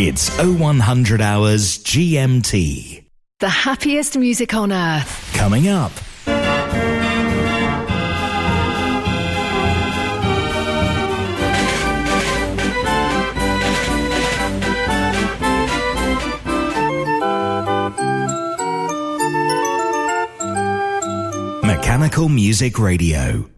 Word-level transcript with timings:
It's 0.00 0.30
0100 0.38 1.20
hours 1.20 1.78
GMT. 1.78 3.02
The 3.40 3.48
happiest 3.48 4.16
music 4.16 4.54
on 4.54 4.72
earth. 4.72 5.32
Coming 5.34 5.66
up. 5.66 5.90
Mechanical 21.64 22.28
Music 22.28 22.78
Radio. 22.78 23.50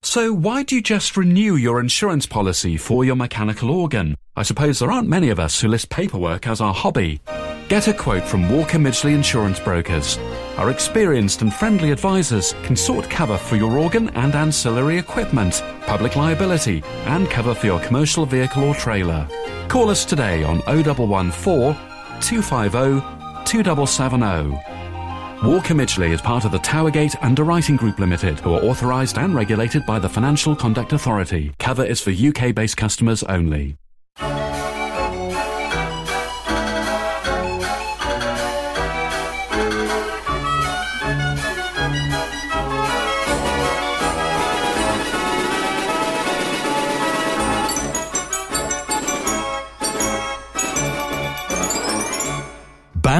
So, 0.00 0.32
why 0.32 0.62
do 0.62 0.74
you 0.74 0.80
just 0.80 1.18
renew 1.18 1.56
your 1.56 1.78
insurance 1.80 2.24
policy 2.24 2.78
for 2.78 3.04
your 3.04 3.14
mechanical 3.14 3.70
organ? 3.70 4.16
I 4.34 4.42
suppose 4.42 4.78
there 4.78 4.90
aren't 4.90 5.10
many 5.10 5.28
of 5.28 5.38
us 5.38 5.60
who 5.60 5.68
list 5.68 5.90
paperwork 5.90 6.46
as 6.46 6.62
our 6.62 6.72
hobby. 6.72 7.20
Get 7.68 7.86
a 7.86 7.92
quote 7.92 8.24
from 8.24 8.48
Walker 8.50 8.78
Midgley 8.78 9.14
Insurance 9.14 9.60
Brokers. 9.60 10.16
Our 10.56 10.70
experienced 10.70 11.42
and 11.42 11.52
friendly 11.52 11.90
advisors 11.90 12.54
can 12.62 12.74
sort 12.74 13.10
cover 13.10 13.36
for 13.36 13.56
your 13.56 13.76
organ 13.78 14.08
and 14.10 14.34
ancillary 14.34 14.96
equipment, 14.96 15.62
public 15.86 16.16
liability, 16.16 16.82
and 17.04 17.28
cover 17.28 17.54
for 17.54 17.66
your 17.66 17.80
commercial 17.80 18.24
vehicle 18.24 18.64
or 18.64 18.74
trailer. 18.74 19.28
Call 19.68 19.90
us 19.90 20.02
today 20.04 20.42
on 20.44 20.60
0114 20.60 21.74
250 22.22 23.00
2770. 23.44 24.58
Walker 25.46 25.74
Midgley 25.74 26.10
is 26.10 26.22
part 26.22 26.46
of 26.46 26.52
the 26.52 26.58
Towergate 26.58 27.16
Underwriting 27.22 27.76
Group 27.76 27.98
Limited, 27.98 28.40
who 28.40 28.54
are 28.54 28.62
authorised 28.62 29.18
and 29.18 29.34
regulated 29.34 29.84
by 29.84 29.98
the 29.98 30.08
Financial 30.08 30.56
Conduct 30.56 30.94
Authority. 30.94 31.52
Cover 31.58 31.84
is 31.84 32.00
for 32.00 32.12
UK 32.12 32.54
based 32.54 32.78
customers 32.78 33.22
only. 33.24 33.76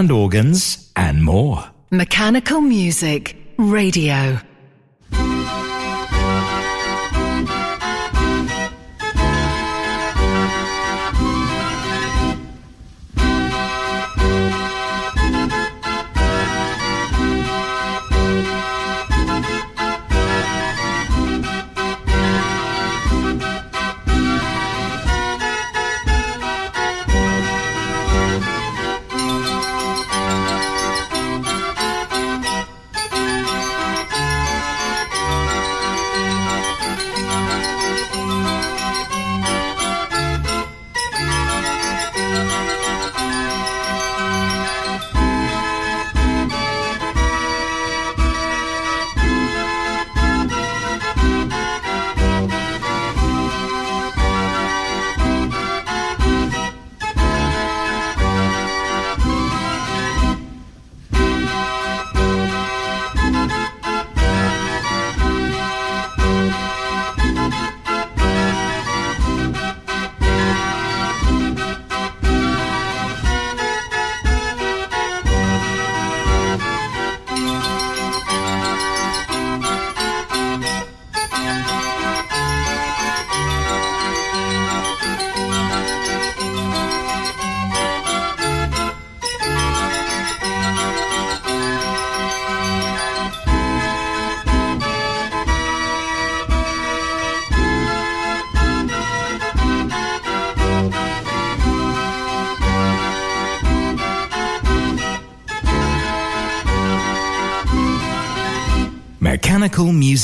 Band 0.03 0.11
organs 0.11 0.91
and 0.97 1.22
more. 1.22 1.64
Mechanical 1.92 2.61
Music 2.61 3.36
Radio. 3.56 4.41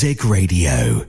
Music 0.01 0.23
Radio. 0.23 1.08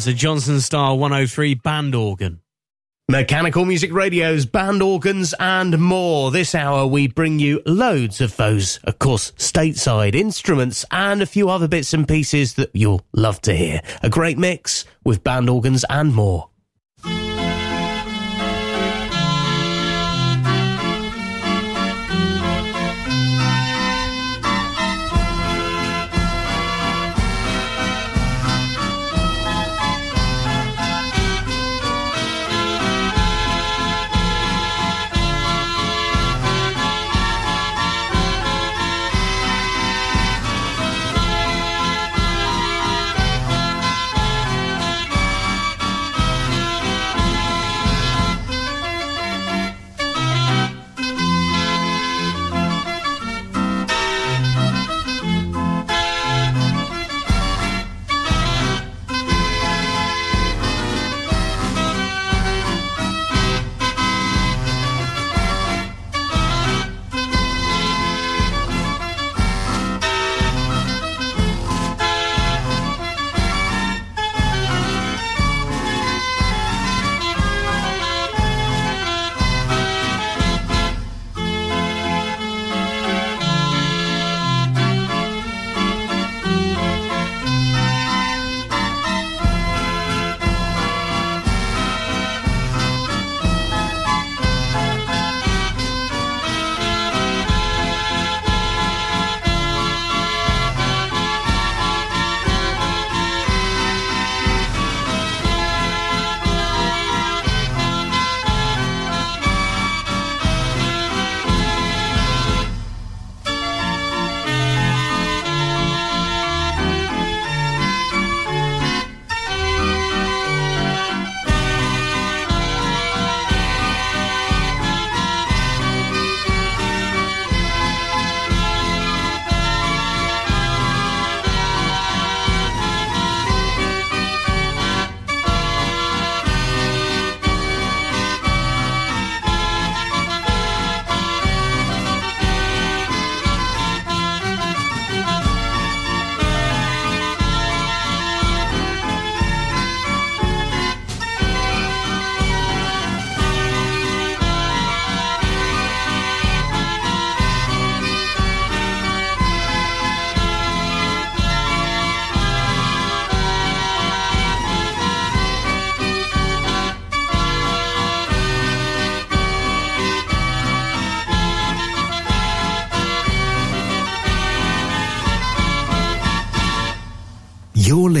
That's 0.00 0.06
a 0.06 0.14
Johnson 0.14 0.62
Star 0.62 0.96
103 0.96 1.56
band 1.56 1.94
organ. 1.94 2.40
Mechanical 3.10 3.66
Music 3.66 3.92
Radio's 3.92 4.46
band 4.46 4.82
organs 4.82 5.34
and 5.38 5.78
more. 5.78 6.30
This 6.30 6.54
hour 6.54 6.86
we 6.86 7.06
bring 7.06 7.38
you 7.38 7.60
loads 7.66 8.22
of 8.22 8.34
those, 8.36 8.78
of 8.84 8.98
course, 8.98 9.32
stateside 9.32 10.14
instruments 10.14 10.86
and 10.90 11.20
a 11.20 11.26
few 11.26 11.50
other 11.50 11.68
bits 11.68 11.92
and 11.92 12.08
pieces 12.08 12.54
that 12.54 12.70
you'll 12.72 13.02
love 13.12 13.42
to 13.42 13.54
hear. 13.54 13.82
A 14.02 14.08
great 14.08 14.38
mix 14.38 14.86
with 15.04 15.22
band 15.22 15.50
organs 15.50 15.84
and 15.90 16.14
more. 16.14 16.49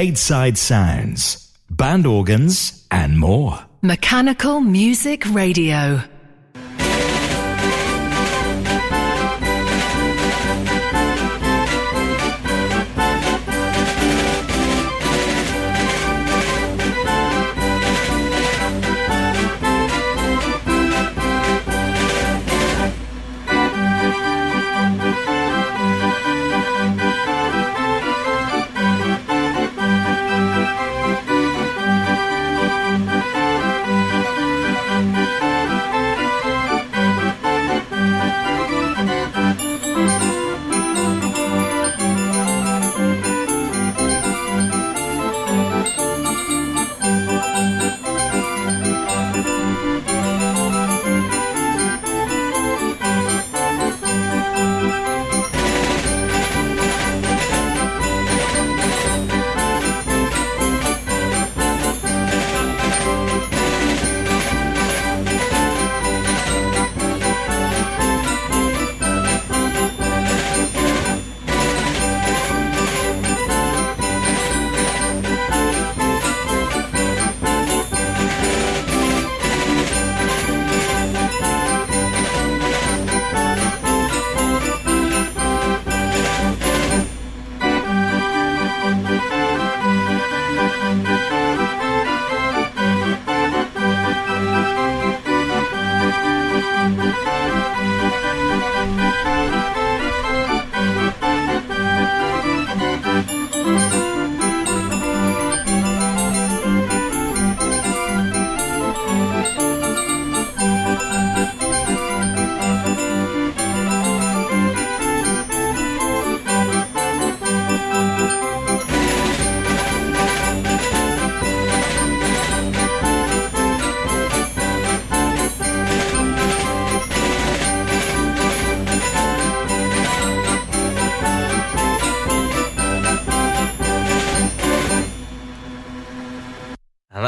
Stateside 0.00 0.56
sounds, 0.56 1.52
band 1.68 2.06
organs, 2.06 2.86
and 2.90 3.18
more. 3.18 3.58
Mechanical 3.82 4.62
Music 4.62 5.26
Radio. 5.30 6.02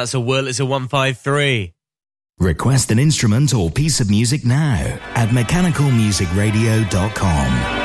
That's 0.03 0.15
a 0.15 0.17
Wurlitzer 0.17 0.67
153. 0.67 1.75
Request 2.41 2.91
an 2.91 2.99
instrument 2.99 3.55
or 3.55 3.71
piece 3.71 4.01
of 4.01 4.11
music 4.11 4.45
now 4.45 4.99
at 5.15 5.29
mechanicalmusicradio.com. 5.29 7.82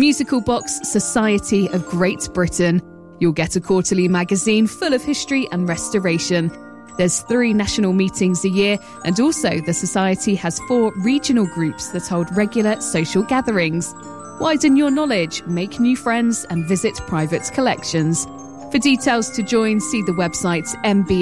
Musical 0.00 0.40
Box 0.40 0.80
Society 0.82 1.68
of 1.72 1.84
Great 1.84 2.26
Britain. 2.32 2.80
You'll 3.18 3.32
get 3.32 3.54
a 3.54 3.60
quarterly 3.60 4.08
magazine 4.08 4.66
full 4.66 4.94
of 4.94 5.04
history 5.04 5.46
and 5.52 5.68
restoration. 5.68 6.50
There's 6.96 7.20
three 7.20 7.52
national 7.52 7.92
meetings 7.92 8.42
a 8.42 8.48
year, 8.48 8.78
and 9.04 9.20
also 9.20 9.60
the 9.60 9.74
Society 9.74 10.34
has 10.36 10.58
four 10.60 10.90
regional 11.00 11.44
groups 11.44 11.90
that 11.90 12.08
hold 12.08 12.34
regular 12.34 12.80
social 12.80 13.22
gatherings. 13.22 13.94
Widen 14.40 14.74
your 14.74 14.90
knowledge, 14.90 15.44
make 15.44 15.78
new 15.78 15.98
friends, 15.98 16.46
and 16.48 16.66
visit 16.66 16.96
private 17.06 17.50
collections. 17.52 18.24
For 18.72 18.78
details 18.78 19.28
to 19.32 19.42
join, 19.42 19.80
see 19.80 20.00
the 20.00 20.12
website 20.12 20.74
mbsgb.org.uk. 20.82 21.20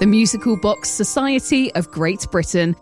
The 0.00 0.06
Musical 0.06 0.60
Box 0.60 0.90
Society 0.90 1.74
of 1.74 1.90
Great 1.90 2.30
Britain. 2.30 2.76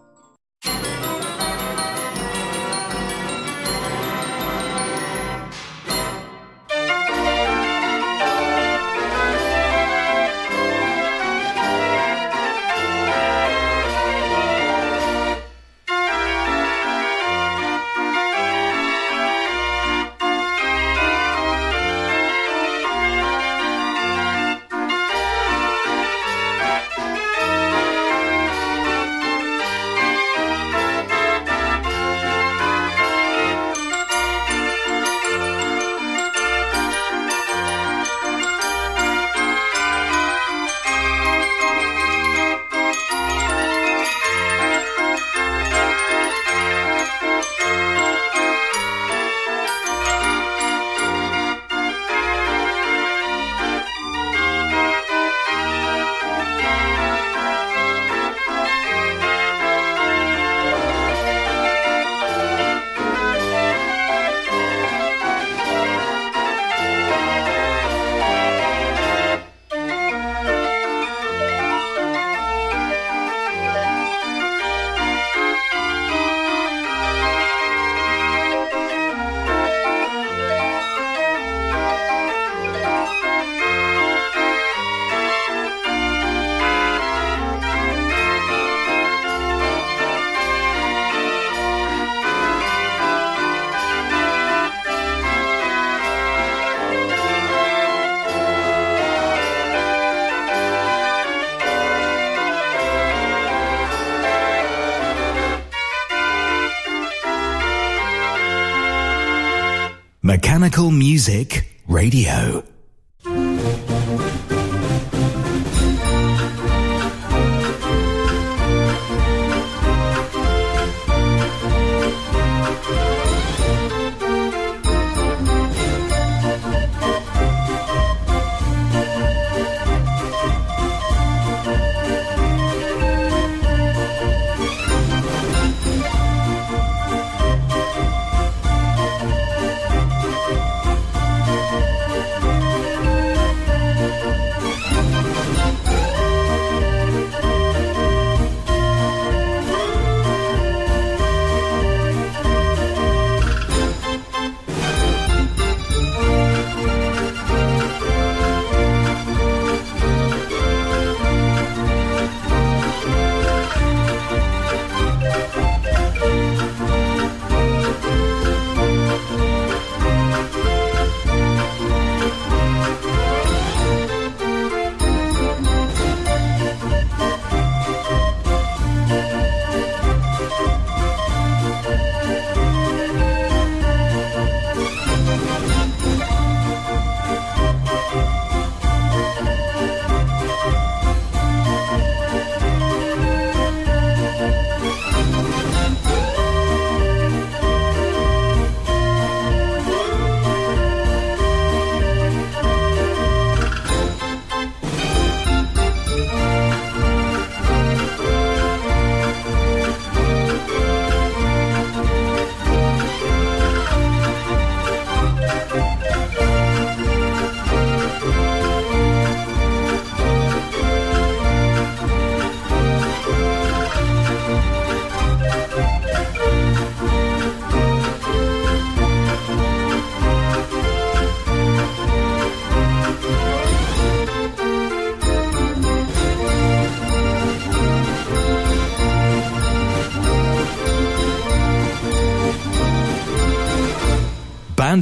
Music 110.90 111.68
Radio. 111.86 112.63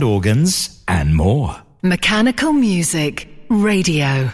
Organs, 0.02 0.82
and 0.88 1.16
more. 1.16 1.56
Mechanical 1.82 2.52
Music 2.52 3.28
Radio. 3.48 4.32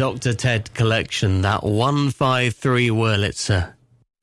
Dr. 0.00 0.32
Ted 0.32 0.72
collection, 0.72 1.42
that 1.42 1.62
153 1.62 2.88
Wurlitzer. 2.88 3.74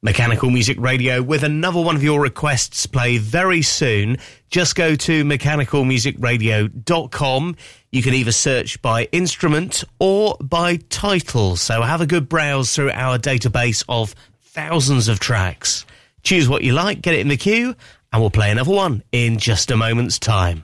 Mechanical 0.02 0.50
Music 0.50 0.76
Radio 0.80 1.22
with 1.22 1.44
another 1.44 1.80
one 1.80 1.96
of 1.96 2.02
your 2.02 2.20
requests 2.20 2.88
play 2.88 3.20
very 3.20 3.62
soon. 3.62 4.18
Just 4.50 4.74
go 4.74 4.96
to 4.96 5.24
mechanicalmusicradio.com. 5.24 7.56
You 7.92 8.02
can 8.02 8.16
either 8.16 8.32
search 8.32 8.82
by 8.82 9.04
instrument 9.12 9.84
or 10.00 10.36
by 10.42 10.78
title. 10.78 11.56
So 11.56 11.84
have 11.84 12.02
a 12.02 12.08
good 12.08 12.28
browse 12.28 12.74
through 12.74 12.90
our 12.90 13.20
database 13.20 13.84
of 13.88 14.16
thousands 14.42 15.08
of 15.08 15.20
tracks. 15.20 15.86
Choose 16.24 16.50
what 16.50 16.64
you 16.64 16.74
like, 16.74 17.04
get 17.04 17.14
it 17.14 17.20
in 17.20 17.28
the 17.28 17.38
queue, 17.38 17.76
and 18.12 18.20
we'll 18.20 18.32
play 18.32 18.50
another 18.50 18.74
one 18.74 19.04
in 19.12 19.38
just 19.38 19.70
a 19.70 19.78
moment's 19.78 20.18
time. 20.18 20.64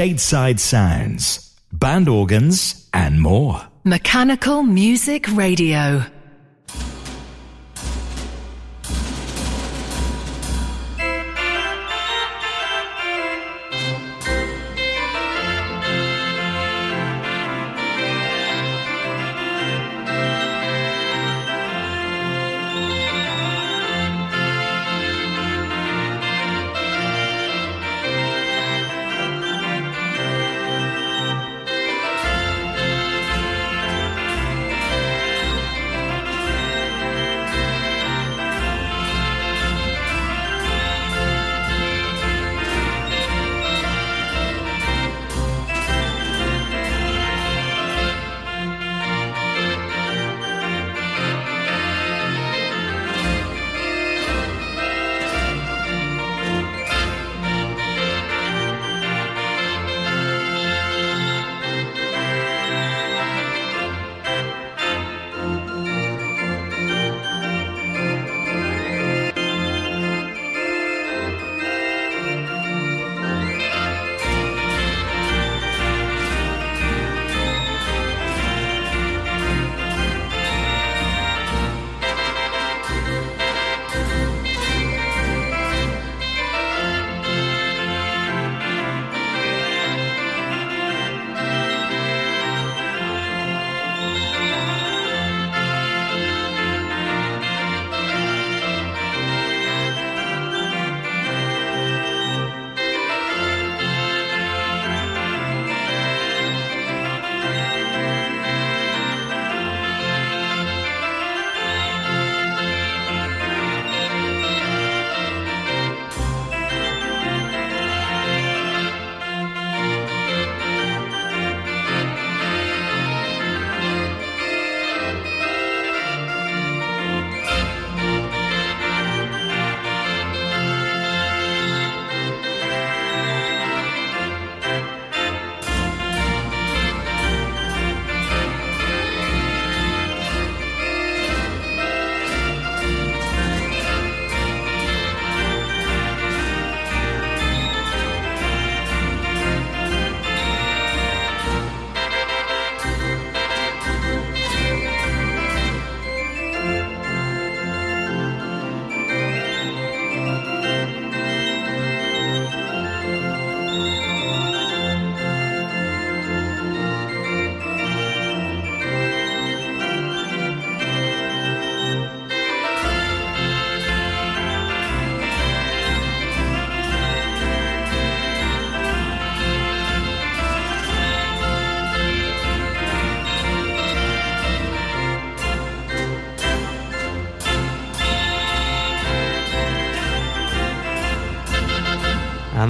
Stateside 0.00 0.58
sounds, 0.58 1.54
band 1.74 2.08
organs, 2.08 2.88
and 2.94 3.20
more. 3.20 3.60
Mechanical 3.84 4.62
Music 4.62 5.30
Radio. 5.36 6.06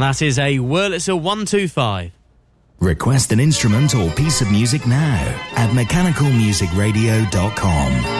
And 0.01 0.15
that 0.15 0.23
is 0.23 0.39
a 0.39 0.57
Wurlitzer 0.57 1.15
125. 1.15 2.13
Request 2.79 3.33
an 3.33 3.41
instrument 3.41 3.95
or 3.95 4.11
piece 4.13 4.41
of 4.41 4.51
music 4.51 4.87
now 4.87 5.39
at 5.57 5.69
mechanicalmusicradio.com. 5.73 8.20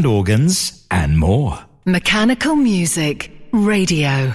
Band 0.00 0.06
organs, 0.06 0.86
and 0.90 1.18
more. 1.18 1.58
Mechanical 1.84 2.56
Music 2.56 3.30
Radio. 3.52 4.32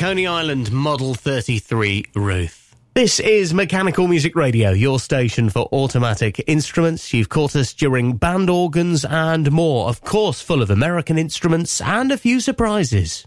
Coney 0.00 0.26
Island 0.26 0.72
Model 0.72 1.12
33 1.12 2.06
Ruth. 2.14 2.74
This 2.94 3.20
is 3.20 3.52
Mechanical 3.52 4.08
Music 4.08 4.34
Radio, 4.34 4.70
your 4.70 4.98
station 4.98 5.50
for 5.50 5.68
automatic 5.74 6.42
instruments. 6.46 7.12
You've 7.12 7.28
caught 7.28 7.54
us 7.54 7.74
during 7.74 8.16
band 8.16 8.48
organs 8.48 9.04
and 9.04 9.52
more, 9.52 9.90
of 9.90 10.00
course, 10.00 10.40
full 10.40 10.62
of 10.62 10.70
American 10.70 11.18
instruments 11.18 11.82
and 11.82 12.10
a 12.10 12.16
few 12.16 12.40
surprises. 12.40 13.26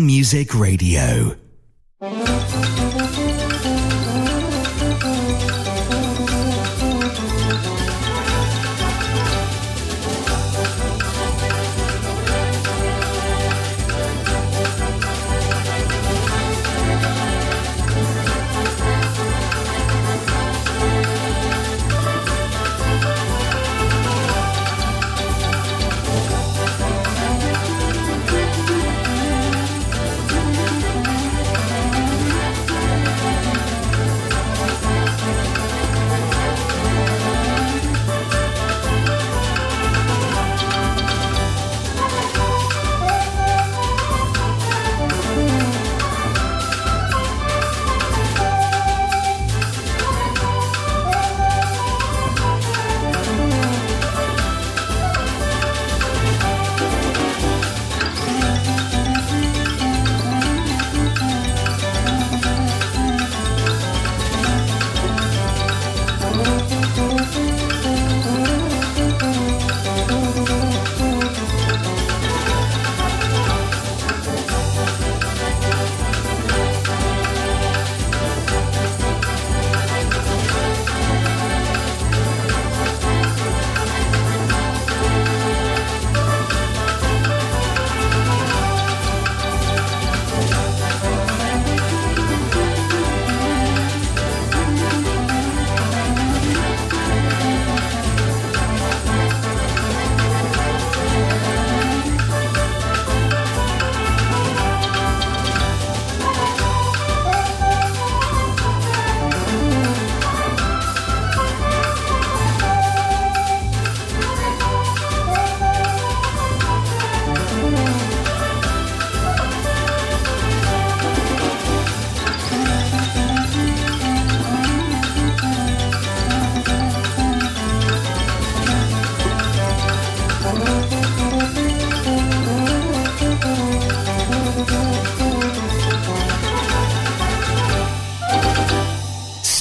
Music 0.00 0.54
Radio. 0.54 1.43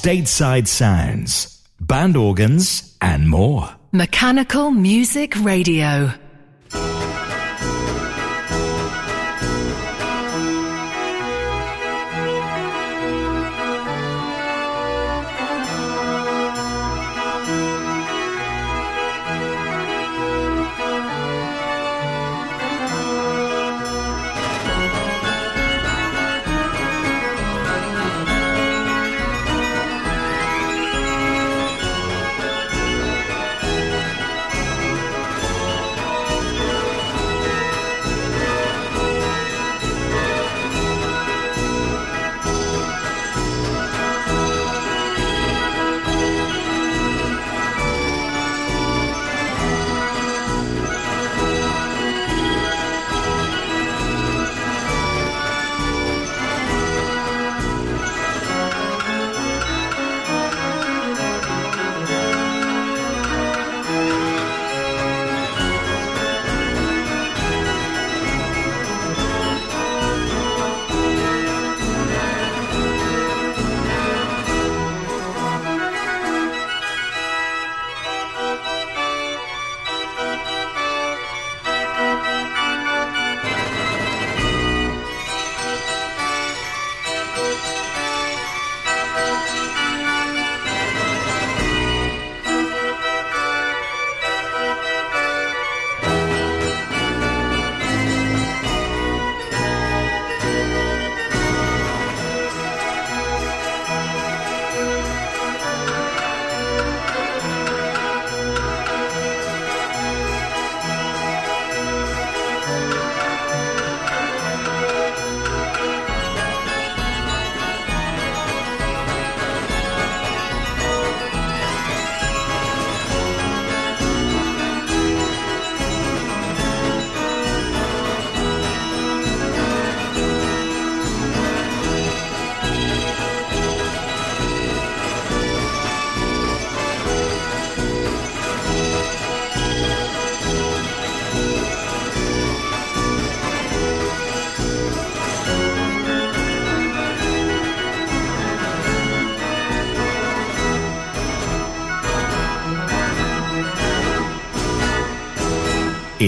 Stateside 0.03 0.67
sounds, 0.67 1.63
band 1.79 2.17
organs, 2.17 2.97
and 2.99 3.29
more. 3.29 3.69
Mechanical 3.93 4.69
Music 4.69 5.33
Radio. 5.41 6.11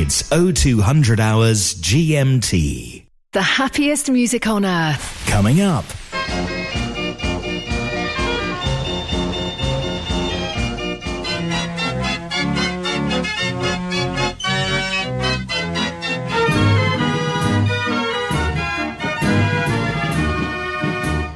It's 0.08 0.30
0200 0.30 1.20
hours 1.20 1.74
GMT. 1.82 3.08
The 3.32 3.42
happiest 3.42 4.08
music 4.08 4.46
on 4.46 4.64
earth. 4.64 5.26
Coming 5.26 5.62
up. 5.62 5.84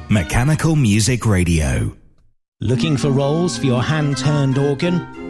Mechanical 0.08 0.76
Music 0.76 1.26
Radio. 1.26 1.96
Looking 2.60 2.96
for 2.96 3.10
rolls 3.10 3.58
for 3.58 3.66
your 3.66 3.82
hand 3.82 4.16
turned 4.16 4.58
organ? 4.58 5.29